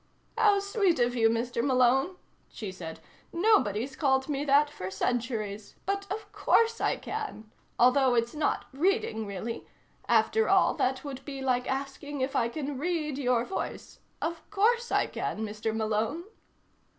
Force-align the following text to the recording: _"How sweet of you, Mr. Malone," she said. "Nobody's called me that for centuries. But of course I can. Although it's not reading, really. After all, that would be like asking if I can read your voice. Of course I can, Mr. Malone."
_"How 0.43 0.57
sweet 0.57 0.97
of 0.99 1.13
you, 1.13 1.29
Mr. 1.29 1.63
Malone," 1.63 2.15
she 2.49 2.71
said. 2.71 2.99
"Nobody's 3.31 3.95
called 3.95 4.27
me 4.27 4.43
that 4.45 4.67
for 4.67 4.89
centuries. 4.89 5.75
But 5.85 6.07
of 6.11 6.31
course 6.31 6.81
I 6.81 6.95
can. 6.95 7.51
Although 7.77 8.15
it's 8.15 8.33
not 8.33 8.65
reading, 8.73 9.27
really. 9.27 9.67
After 10.09 10.49
all, 10.49 10.73
that 10.73 11.03
would 11.03 11.23
be 11.23 11.43
like 11.43 11.69
asking 11.69 12.21
if 12.21 12.35
I 12.35 12.49
can 12.49 12.79
read 12.79 13.19
your 13.19 13.45
voice. 13.45 13.99
Of 14.23 14.49
course 14.49 14.91
I 14.91 15.05
can, 15.05 15.45
Mr. 15.45 15.71
Malone." 15.71 16.23